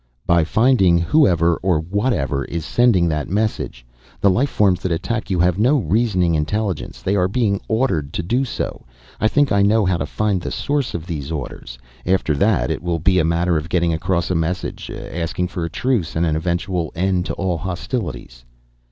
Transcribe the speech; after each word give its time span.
"By 0.25 0.43
finding 0.43 0.97
whoever 0.97 1.57
or 1.57 1.79
whatever 1.79 2.43
is 2.45 2.65
sending 2.65 3.07
that 3.09 3.29
message. 3.29 3.85
The 4.19 4.31
life 4.31 4.49
forms 4.49 4.79
that 4.81 4.91
attack 4.91 5.29
you 5.29 5.39
have 5.41 5.59
no 5.59 5.77
reasoning 5.77 6.33
intelligence. 6.33 7.03
They 7.03 7.15
are 7.15 7.27
being 7.27 7.61
ordered 7.67 8.11
to 8.13 8.23
do 8.23 8.43
so. 8.43 8.83
I 9.19 9.27
think 9.27 9.51
I 9.51 9.61
know 9.61 9.85
how 9.85 9.97
to 9.97 10.07
find 10.07 10.41
the 10.41 10.49
source 10.49 10.95
of 10.95 11.05
these 11.05 11.31
orders. 11.31 11.77
After 12.03 12.35
that 12.35 12.71
it 12.71 12.81
will 12.81 12.97
be 12.97 13.19
a 13.19 13.23
matter 13.23 13.57
of 13.57 13.69
getting 13.69 13.93
across 13.93 14.31
a 14.31 14.35
message, 14.35 14.89
asking 14.89 15.49
for 15.49 15.65
a 15.65 15.69
truce 15.69 16.15
and 16.15 16.25
an 16.25 16.35
eventual 16.35 16.91
end 16.95 17.27
to 17.27 17.33
all 17.35 17.59
hostilities." 17.59 18.43